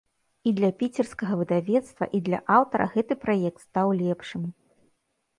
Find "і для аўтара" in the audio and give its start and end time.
2.19-2.87